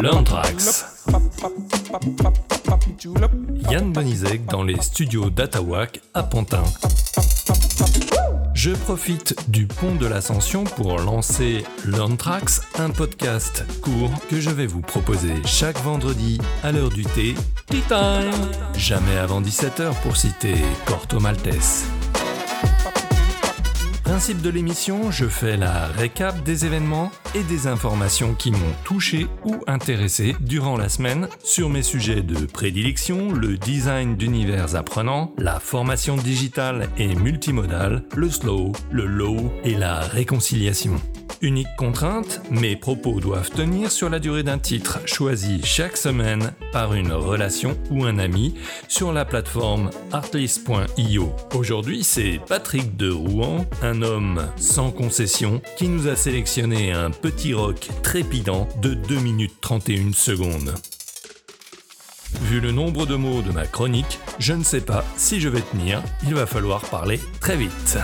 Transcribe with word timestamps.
Learntrax. 0.00 0.84
Yann 3.70 3.92
Bonizek 3.92 4.44
dans 4.46 4.62
les 4.62 4.80
studios 4.80 5.30
d'Atawak 5.30 6.00
à 6.14 6.22
Pantin. 6.22 6.62
Je 8.54 8.70
profite 8.70 9.36
du 9.48 9.66
pont 9.66 9.94
de 9.94 10.06
l'ascension 10.06 10.64
pour 10.64 10.98
lancer 10.98 11.64
Learntrax, 11.86 12.62
un 12.78 12.90
podcast 12.90 13.64
court 13.80 14.10
que 14.28 14.40
je 14.40 14.50
vais 14.50 14.66
vous 14.66 14.82
proposer 14.82 15.34
chaque 15.44 15.78
vendredi 15.78 16.38
à 16.62 16.72
l'heure 16.72 16.90
du 16.90 17.04
thé, 17.04 17.34
tea 17.66 17.80
time, 17.88 18.30
jamais 18.76 19.16
avant 19.16 19.40
17h 19.40 19.94
pour 20.02 20.16
citer 20.16 20.54
Corto 20.86 21.20
Maltese. 21.20 21.84
Principe 24.06 24.40
de 24.40 24.50
l'émission, 24.50 25.10
je 25.10 25.26
fais 25.26 25.56
la 25.56 25.88
récap 25.88 26.44
des 26.44 26.64
événements 26.64 27.10
et 27.34 27.42
des 27.42 27.66
informations 27.66 28.36
qui 28.36 28.52
m'ont 28.52 28.58
touché 28.84 29.26
ou 29.44 29.56
intéressé 29.66 30.36
durant 30.38 30.76
la 30.76 30.88
semaine 30.88 31.26
sur 31.42 31.68
mes 31.68 31.82
sujets 31.82 32.22
de 32.22 32.46
prédilection, 32.46 33.32
le 33.32 33.56
design 33.56 34.16
d'univers 34.16 34.76
apprenants, 34.76 35.32
la 35.38 35.58
formation 35.58 36.14
digitale 36.14 36.88
et 36.98 37.16
multimodale, 37.16 38.04
le 38.14 38.30
slow, 38.30 38.70
le 38.92 39.06
low 39.06 39.52
et 39.64 39.74
la 39.74 39.98
réconciliation. 39.98 41.00
Unique 41.42 41.74
contrainte, 41.76 42.40
mes 42.50 42.76
propos 42.76 43.20
doivent 43.20 43.50
tenir 43.50 43.90
sur 43.90 44.08
la 44.08 44.18
durée 44.18 44.42
d'un 44.42 44.58
titre 44.58 45.00
choisi 45.04 45.60
chaque 45.64 45.96
semaine 45.96 46.52
par 46.72 46.94
une 46.94 47.12
relation 47.12 47.76
ou 47.90 48.04
un 48.04 48.18
ami 48.18 48.54
sur 48.88 49.12
la 49.12 49.24
plateforme 49.24 49.90
artlist.io. 50.12 51.32
Aujourd'hui, 51.54 52.04
c'est 52.04 52.40
Patrick 52.48 52.96
de 52.96 53.10
Rouen, 53.10 53.66
un 53.82 54.02
homme 54.02 54.46
sans 54.56 54.90
concession, 54.90 55.60
qui 55.76 55.88
nous 55.88 56.08
a 56.08 56.16
sélectionné 56.16 56.92
un 56.92 57.10
petit 57.10 57.54
rock 57.54 57.88
trépidant 58.02 58.66
de 58.80 58.94
2 58.94 59.16
minutes 59.20 59.60
31 59.60 60.12
secondes. 60.12 60.74
Vu 62.42 62.60
le 62.60 62.72
nombre 62.72 63.06
de 63.06 63.14
mots 63.14 63.42
de 63.42 63.52
ma 63.52 63.66
chronique, 63.66 64.18
je 64.38 64.52
ne 64.52 64.64
sais 64.64 64.80
pas 64.80 65.04
si 65.16 65.40
je 65.40 65.48
vais 65.48 65.62
tenir, 65.62 66.02
il 66.26 66.34
va 66.34 66.46
falloir 66.46 66.80
parler 66.82 67.20
très 67.40 67.56
vite. 67.56 67.98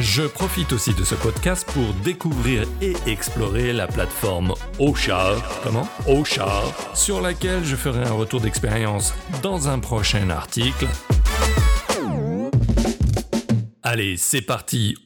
Je 0.00 0.22
profite 0.22 0.72
aussi 0.72 0.94
de 0.94 1.04
ce 1.04 1.14
podcast 1.14 1.70
pour 1.74 1.92
découvrir 2.02 2.66
et 2.80 2.94
explorer 3.06 3.74
la 3.74 3.86
plateforme 3.86 4.54
Oshar, 4.78 5.36
comment? 5.62 5.86
Oshar, 6.08 6.72
sur 6.94 7.20
laquelle 7.20 7.62
je 7.64 7.76
ferai 7.76 8.08
un 8.08 8.12
retour 8.12 8.40
d'expérience 8.40 9.12
dans 9.42 9.68
un 9.68 9.78
prochain 9.78 10.30
article. 10.30 10.88
Allez, 13.82 14.16
c'est 14.16 14.40
parti. 14.40 14.96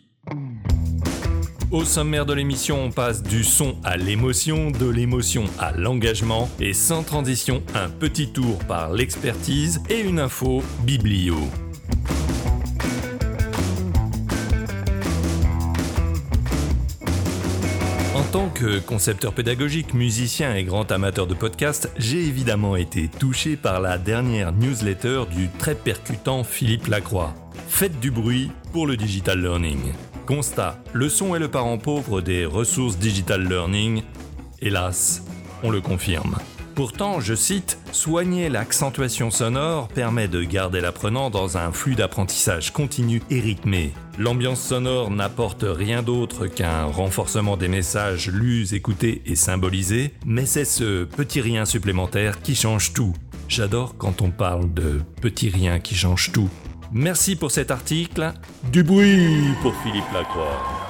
Au 1.72 1.84
sommaire 1.84 2.24
de 2.24 2.34
l'émission, 2.34 2.84
on 2.84 2.92
passe 2.92 3.20
du 3.20 3.42
son 3.42 3.76
à 3.82 3.96
l'émotion, 3.96 4.70
de 4.70 4.86
l'émotion 4.86 5.46
à 5.58 5.72
l'engagement, 5.72 6.48
et 6.60 6.72
sans 6.72 7.02
transition, 7.02 7.64
un 7.74 7.88
petit 7.90 8.28
tour 8.28 8.58
par 8.68 8.92
l'expertise 8.92 9.82
et 9.90 9.98
une 9.98 10.20
info 10.20 10.62
biblio. 10.84 11.36
Tant 18.34 18.48
que 18.48 18.80
concepteur 18.80 19.32
pédagogique, 19.32 19.94
musicien 19.94 20.56
et 20.56 20.64
grand 20.64 20.90
amateur 20.90 21.28
de 21.28 21.34
podcast, 21.34 21.88
j'ai 21.96 22.26
évidemment 22.26 22.74
été 22.74 23.06
touché 23.06 23.54
par 23.54 23.80
la 23.80 23.96
dernière 23.96 24.50
newsletter 24.50 25.22
du 25.30 25.48
très 25.56 25.76
percutant 25.76 26.42
Philippe 26.42 26.88
Lacroix. 26.88 27.32
Faites 27.68 28.00
du 28.00 28.10
bruit 28.10 28.50
pour 28.72 28.88
le 28.88 28.96
digital 28.96 29.40
learning. 29.40 29.92
Constat, 30.26 30.80
le 30.92 31.08
son 31.08 31.36
est 31.36 31.38
le 31.38 31.46
parent 31.46 31.78
pauvre 31.78 32.22
des 32.22 32.44
ressources 32.44 32.98
digital 32.98 33.48
learning. 33.48 34.02
Hélas, 34.60 35.22
on 35.62 35.70
le 35.70 35.80
confirme. 35.80 36.34
Pourtant, 36.74 37.20
je 37.20 37.34
cite, 37.34 37.78
Soigner 37.92 38.48
l'accentuation 38.48 39.30
sonore 39.30 39.86
permet 39.86 40.26
de 40.26 40.42
garder 40.42 40.80
l'apprenant 40.80 41.30
dans 41.30 41.56
un 41.56 41.70
flux 41.70 41.94
d'apprentissage 41.94 42.72
continu 42.72 43.22
et 43.30 43.38
rythmé. 43.38 43.92
L'ambiance 44.18 44.60
sonore 44.60 45.12
n'apporte 45.12 45.64
rien 45.66 46.02
d'autre 46.02 46.48
qu'un 46.48 46.84
renforcement 46.86 47.56
des 47.56 47.68
messages 47.68 48.28
lus, 48.28 48.74
écoutés 48.74 49.22
et 49.26 49.36
symbolisés, 49.36 50.12
mais 50.26 50.46
c'est 50.46 50.64
ce 50.64 51.04
petit 51.04 51.40
rien 51.40 51.64
supplémentaire 51.64 52.42
qui 52.42 52.56
change 52.56 52.92
tout. 52.92 53.14
J'adore 53.48 53.96
quand 53.96 54.20
on 54.20 54.30
parle 54.30 54.74
de 54.74 55.00
petit 55.20 55.50
rien 55.50 55.78
qui 55.78 55.94
change 55.94 56.32
tout. 56.32 56.50
Merci 56.90 57.36
pour 57.36 57.52
cet 57.52 57.70
article. 57.70 58.32
Du 58.72 58.82
bruit 58.82 59.54
pour 59.62 59.74
Philippe 59.82 60.12
Lacroix. 60.12 60.83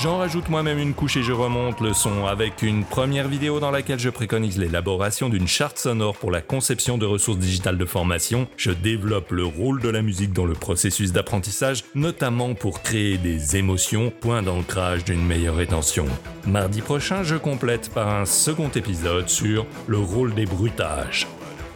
J'en 0.00 0.18
rajoute 0.18 0.48
moi-même 0.48 0.78
une 0.78 0.94
couche 0.94 1.16
et 1.16 1.24
je 1.24 1.32
remonte 1.32 1.80
le 1.80 1.92
son 1.92 2.26
avec 2.26 2.62
une 2.62 2.84
première 2.84 3.26
vidéo 3.26 3.58
dans 3.58 3.72
laquelle 3.72 3.98
je 3.98 4.10
préconise 4.10 4.56
l'élaboration 4.56 5.28
d'une 5.28 5.48
charte 5.48 5.76
sonore 5.76 6.16
pour 6.16 6.30
la 6.30 6.40
conception 6.40 6.98
de 6.98 7.04
ressources 7.04 7.38
digitales 7.38 7.78
de 7.78 7.84
formation. 7.84 8.46
Je 8.56 8.70
développe 8.70 9.32
le 9.32 9.44
rôle 9.44 9.80
de 9.80 9.88
la 9.88 10.00
musique 10.00 10.32
dans 10.32 10.44
le 10.44 10.52
processus 10.52 11.10
d'apprentissage, 11.10 11.82
notamment 11.96 12.54
pour 12.54 12.80
créer 12.80 13.18
des 13.18 13.56
émotions, 13.56 14.12
point 14.20 14.42
d'ancrage 14.42 15.04
d'une 15.04 15.26
meilleure 15.26 15.56
rétention. 15.56 16.06
Mardi 16.46 16.80
prochain, 16.80 17.24
je 17.24 17.34
complète 17.34 17.90
par 17.92 18.08
un 18.08 18.24
second 18.24 18.70
épisode 18.76 19.28
sur 19.28 19.66
le 19.88 19.98
rôle 19.98 20.32
des 20.32 20.46
bruitages. 20.46 21.26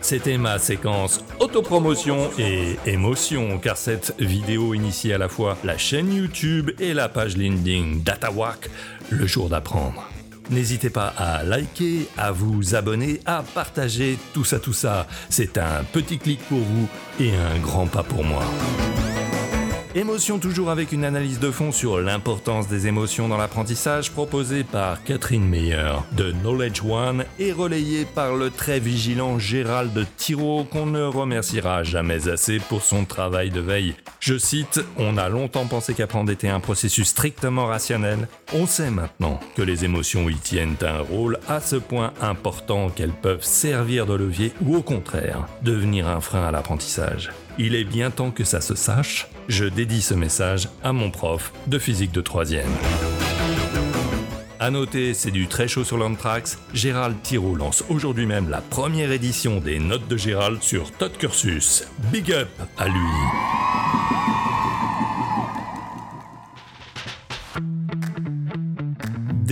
C'était 0.03 0.37
ma 0.37 0.59
séquence 0.59 1.25
autopromotion 1.39 2.29
et 2.37 2.77
émotion, 2.87 3.59
car 3.59 3.77
cette 3.77 4.15
vidéo 4.19 4.75
initie 4.75 5.13
à 5.13 5.19
la 5.19 5.29
fois 5.29 5.57
la 5.63 5.79
chaîne 5.79 6.13
YouTube 6.13 6.73
et 6.81 6.93
la 6.93 7.09
page 7.09 7.37
LinkedIn 7.37 8.01
DataWack, 8.05 8.69
le 9.11 9.27
jour 9.29 9.49
d'apprendre. 9.49 10.09
N'hésitez 10.51 10.91
pas 10.91 11.15
à 11.17 11.45
liker, 11.45 12.09
à 12.19 12.33
vous 12.33 12.75
abonner, 12.75 13.21
à 13.27 13.45
partager 13.55 14.19
tout 14.35 14.45
ça, 14.45 14.59
tout 14.59 14.73
ça. 14.73 15.07
C'est 15.31 15.57
un 15.57 15.85
petit 15.93 16.19
clic 16.19 16.41
pour 16.49 16.59
vous 16.59 16.89
et 17.21 17.31
un 17.31 17.61
grand 17.61 17.87
pas 17.87 18.03
pour 18.03 18.25
moi. 18.25 18.43
Émotion 19.95 20.39
toujours 20.39 20.71
avec 20.71 20.93
une 20.93 21.05
analyse 21.05 21.39
de 21.39 21.51
fond 21.51 21.71
sur 21.71 22.01
l'importance 22.01 22.67
des 22.67 22.87
émotions 22.87 23.29
dans 23.29 23.37
l'apprentissage 23.37 24.11
proposée 24.11 24.65
par 24.65 25.05
Catherine 25.05 25.47
Meyer 25.47 25.97
de 26.13 26.33
Knowledge 26.33 26.81
One 26.83 27.27
et 27.39 27.53
relayée 27.53 28.07
par 28.07 28.35
le 28.35 28.49
très 28.49 28.81
vigilant 28.81 29.39
Gérald 29.39 30.07
Thiraud 30.17 30.65
qu'on 30.65 30.87
ne 30.87 31.03
remerciera 31.03 31.83
jamais 31.83 32.27
assez 32.31 32.59
pour 32.59 32.83
son 32.83 33.05
travail 33.05 33.51
de 33.51 33.61
veille. 33.61 33.95
Je 34.19 34.39
cite, 34.39 34.83
On 34.97 35.19
a 35.19 35.29
longtemps 35.29 35.67
pensé 35.67 35.93
qu'apprendre 35.93 36.33
était 36.33 36.49
un 36.49 36.61
processus 36.61 37.09
strictement 37.09 37.67
rationnel. 37.67 38.29
On 38.55 38.67
sait 38.67 38.91
maintenant 38.91 39.41
que 39.57 39.63
les 39.63 39.85
émotions 39.85 40.31
y 40.31 40.37
tiennent 40.37 40.77
un 40.81 41.01
rôle 41.01 41.39
à 41.49 41.61
ce 41.61 41.77
point 41.77 42.15
important 42.23 42.89
qu'elles 42.89 43.11
peuvent 43.13 43.45
servir 43.45 44.07
de 44.07 44.15
levier 44.15 44.55
ou 44.65 44.75
au 44.75 44.83
contraire 44.83 45.47
devenir 45.61 46.09
un 46.09 46.23
frein 46.23 46.45
à 46.45 46.51
l'apprentissage. 46.51 47.31
Il 47.59 47.75
est 47.75 47.85
bien 47.85 48.11
temps 48.11 48.31
que 48.31 48.45
ça 48.45 48.63
se 48.63 48.75
sache. 48.75 49.29
Je 49.49 49.65
dédie 49.65 50.03
ce 50.03 50.15
message 50.15 50.69
à 50.83 50.93
mon 50.93 51.11
prof 51.11 51.53
de 51.67 51.79
physique 51.79 52.13
de 52.13 52.23
3ème. 52.23 52.63
À 54.61 54.71
noter, 54.71 55.13
c'est 55.13 55.33
du 55.33 55.49
très 55.49 55.67
chaud 55.67 55.83
sur 55.83 55.99
l'Antrax. 55.99 56.59
Gérald 56.73 57.21
Thiraud 57.23 57.57
lance 57.57 57.85
aujourd'hui 57.89 58.27
même 58.27 58.49
la 58.49 58.61
première 58.61 59.11
édition 59.11 59.59
des 59.59 59.81
notes 59.81 60.07
de 60.07 60.17
Gérald 60.17 60.63
sur 60.63 60.93
Todd 60.93 61.17
Cursus. 61.19 61.89
Big 62.13 62.31
up 62.31 62.49
à 62.79 62.87
lui. 62.87 63.72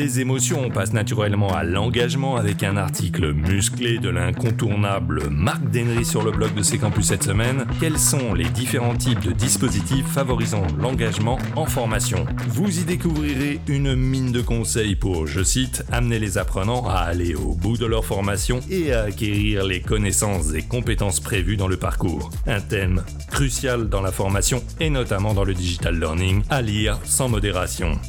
Des 0.01 0.21
émotions, 0.21 0.63
on 0.65 0.95
naturellement 0.95 1.55
à 1.55 1.63
l'engagement 1.63 2.37
avec 2.37 2.63
un 2.63 2.79
article 2.79 3.35
musclé 3.35 3.99
de 3.99 4.09
l'incontournable 4.09 5.29
Marc 5.29 5.63
Denry 5.71 6.07
sur 6.07 6.23
le 6.23 6.31
blog 6.31 6.55
de 6.55 6.63
C 6.63 6.79
Campus 6.79 7.09
cette 7.09 7.23
semaine. 7.23 7.67
Quels 7.81 7.99
sont 7.99 8.33
les 8.33 8.49
différents 8.49 8.97
types 8.97 9.21
de 9.21 9.33
dispositifs 9.33 10.07
favorisant 10.07 10.67
l'engagement 10.79 11.39
en 11.55 11.67
formation? 11.67 12.25
Vous 12.49 12.81
y 12.81 12.85
découvrirez 12.85 13.61
une 13.69 13.95
mine 13.95 14.33
de 14.33 14.41
conseils 14.41 14.97
pour, 14.97 15.27
je 15.27 15.43
cite, 15.43 15.85
amener 15.93 16.19
les 16.19 16.39
apprenants 16.39 16.89
à 16.89 17.01
aller 17.01 17.35
au 17.35 17.55
bout 17.55 17.77
de 17.77 17.85
leur 17.85 18.07
formation 18.07 18.61
et 18.71 18.95
à 18.95 19.03
acquérir 19.03 19.67
les 19.67 19.83
connaissances 19.83 20.55
et 20.55 20.63
compétences 20.63 21.21
prévues 21.21 21.59
dans 21.59 21.69
le 21.69 21.77
parcours. 21.77 22.31
Un 22.47 22.63
thème 22.63 23.03
crucial 23.31 23.91
dans 23.91 24.01
la 24.01 24.13
formation 24.13 24.65
et 24.81 24.89
notamment 24.89 25.35
dans 25.35 25.45
le 25.45 25.53
digital 25.53 26.01
learning, 26.01 26.43
à 26.49 26.63
lire 26.63 26.99
sans 27.05 27.29
modération. 27.29 28.01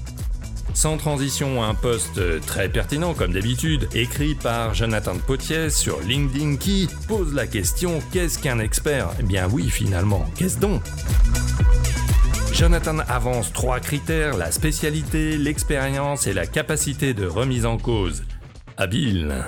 Sans 0.73 0.97
transition, 0.97 1.63
un 1.63 1.75
post 1.75 2.19
très 2.45 2.69
pertinent 2.69 3.13
comme 3.13 3.33
d'habitude, 3.33 3.87
écrit 3.93 4.35
par 4.35 4.73
Jonathan 4.73 5.15
Potier 5.17 5.69
sur 5.69 5.99
LinkedIn 6.01 6.55
qui 6.55 6.87
pose 7.07 7.33
la 7.33 7.45
question 7.45 7.99
qu'est-ce 8.11 8.39
qu'un 8.39 8.59
expert? 8.59 9.09
Eh 9.19 9.23
bien 9.23 9.47
oui, 9.51 9.69
finalement, 9.69 10.25
qu'est-ce 10.35 10.59
donc? 10.59 10.81
Jonathan 12.53 12.99
avance 13.07 13.53
trois 13.53 13.79
critères, 13.79 14.37
la 14.37 14.51
spécialité, 14.51 15.37
l'expérience 15.37 16.27
et 16.27 16.33
la 16.33 16.45
capacité 16.45 17.13
de 17.13 17.25
remise 17.25 17.65
en 17.65 17.77
cause. 17.77 18.23
Habile. 18.77 19.45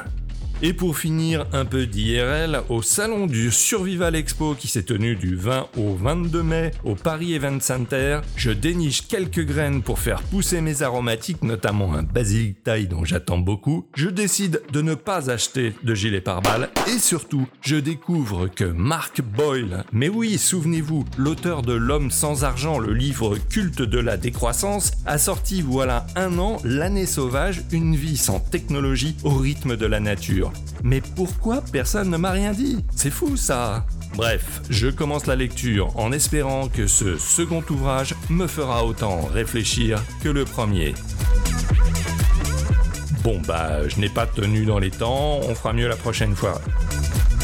Et 0.65 0.71
pour 0.71 0.97
finir, 0.97 1.45
un 1.51 1.65
peu 1.65 1.85
d'IRL 1.85 2.61
au 2.69 2.81
salon 2.81 3.27
du 3.27 3.51
Survival 3.51 4.15
Expo 4.15 4.55
qui 4.55 4.69
s'est 4.69 4.83
tenu 4.83 5.17
du 5.17 5.35
20 5.35 5.67
au 5.75 5.93
22 5.93 6.41
mai 6.41 6.71
au 6.85 6.95
Paris 6.95 7.33
Event 7.33 7.59
Center, 7.59 8.21
je 8.37 8.49
déniche 8.49 9.05
quelques 9.05 9.45
graines 9.45 9.81
pour 9.81 9.99
faire 9.99 10.21
pousser 10.21 10.61
mes 10.61 10.81
aromatiques, 10.81 11.43
notamment 11.43 11.93
un 11.93 12.03
basilic 12.03 12.63
taille 12.63 12.87
dont 12.87 13.03
j'attends 13.03 13.39
beaucoup. 13.39 13.87
Je 13.93 14.07
décide 14.07 14.61
de 14.71 14.81
ne 14.81 14.95
pas 14.95 15.29
acheter 15.29 15.73
de 15.83 15.93
gilet 15.93 16.21
pare-balles 16.21 16.69
et 16.87 16.97
surtout, 16.97 17.45
je 17.59 17.75
découvre 17.75 18.47
que 18.47 18.63
Mark 18.63 19.21
Boyle, 19.21 19.83
mais 19.91 20.07
oui, 20.07 20.37
souvenez-vous, 20.37 21.03
l'auteur 21.17 21.61
de 21.61 21.73
L'homme 21.73 22.09
sans 22.09 22.45
argent, 22.45 22.79
le 22.79 22.93
livre 22.93 23.37
culte 23.49 23.81
de 23.81 23.99
la 23.99 24.15
décroissance, 24.15 24.93
a 25.05 25.17
sorti 25.17 25.61
voilà 25.61 26.07
un 26.15 26.37
an 26.39 26.55
L'année 26.63 27.05
sauvage, 27.05 27.65
une 27.73 27.97
vie 27.97 28.15
sans 28.15 28.39
technologie 28.39 29.17
au 29.25 29.31
rythme 29.31 29.75
de 29.75 29.85
la 29.85 29.99
nature. 29.99 30.52
Mais 30.83 31.01
pourquoi 31.15 31.61
personne 31.71 32.09
ne 32.09 32.17
m'a 32.17 32.31
rien 32.31 32.51
dit? 32.51 32.83
C'est 32.95 33.09
fou 33.09 33.37
ça 33.37 33.85
Bref, 34.15 34.61
je 34.69 34.89
commence 34.89 35.25
la 35.25 35.35
lecture 35.35 35.97
en 35.97 36.11
espérant 36.11 36.67
que 36.67 36.85
ce 36.87 37.17
second 37.17 37.63
ouvrage 37.69 38.13
me 38.29 38.47
fera 38.47 38.85
autant 38.85 39.21
réfléchir 39.21 40.03
que 40.21 40.29
le 40.29 40.45
premier. 40.45 40.93
Bon 43.23 43.41
bah, 43.47 43.87
je 43.87 43.99
n'ai 43.99 44.09
pas 44.09 44.27
tenu 44.27 44.65
dans 44.65 44.79
les 44.79 44.91
temps, 44.91 45.39
on 45.43 45.55
fera 45.55 45.73
mieux 45.73 45.87
la 45.87 45.95
prochaine 45.95 46.35
fois. 46.35 46.61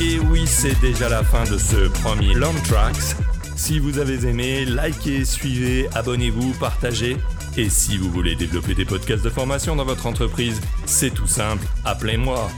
Et 0.01 0.19
oui, 0.19 0.45
c'est 0.45 0.79
déjà 0.79 1.09
la 1.09 1.23
fin 1.23 1.43
de 1.45 1.57
ce 1.57 1.87
premier 2.01 2.33
Long 2.33 2.53
Tracks. 2.67 3.15
Si 3.55 3.79
vous 3.79 3.97
avez 3.99 4.25
aimé, 4.27 4.63
likez, 4.65 5.25
suivez, 5.25 5.89
abonnez-vous, 5.93 6.53
partagez. 6.59 7.17
Et 7.57 7.69
si 7.69 7.97
vous 7.97 8.09
voulez 8.09 8.35
développer 8.35 8.73
des 8.73 8.85
podcasts 8.85 9.23
de 9.23 9.29
formation 9.29 9.75
dans 9.75 9.85
votre 9.85 10.05
entreprise, 10.05 10.61
c'est 10.85 11.13
tout 11.13 11.27
simple, 11.27 11.65
appelez-moi. 11.83 12.49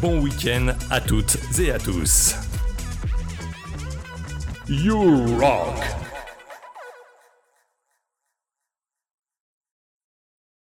Bon 0.00 0.20
week-end 0.20 0.74
à 0.90 1.00
toutes 1.00 1.36
et 1.58 1.70
à 1.70 1.78
tous. 1.78 2.34
You 4.68 5.38
rock! 5.38 6.05